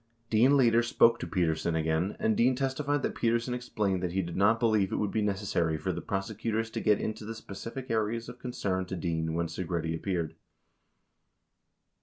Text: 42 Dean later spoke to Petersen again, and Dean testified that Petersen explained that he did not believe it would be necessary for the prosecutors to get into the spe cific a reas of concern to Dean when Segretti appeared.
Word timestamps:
42 0.31 0.31
Dean 0.31 0.57
later 0.57 0.81
spoke 0.81 1.19
to 1.19 1.27
Petersen 1.27 1.75
again, 1.75 2.15
and 2.19 2.35
Dean 2.35 2.55
testified 2.55 3.03
that 3.03 3.13
Petersen 3.13 3.53
explained 3.53 4.01
that 4.01 4.13
he 4.13 4.23
did 4.23 4.35
not 4.35 4.59
believe 4.59 4.91
it 4.91 4.95
would 4.95 5.11
be 5.11 5.21
necessary 5.21 5.77
for 5.77 5.93
the 5.93 6.01
prosecutors 6.01 6.71
to 6.71 6.79
get 6.81 6.99
into 6.99 7.23
the 7.23 7.35
spe 7.35 7.51
cific 7.51 7.91
a 7.91 8.01
reas 8.03 8.27
of 8.27 8.39
concern 8.39 8.83
to 8.87 8.95
Dean 8.95 9.35
when 9.35 9.45
Segretti 9.45 9.93
appeared. 9.93 10.33